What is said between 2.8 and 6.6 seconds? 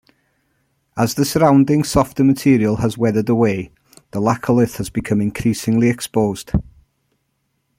weathered away, the laccolith has become increasingly exposed.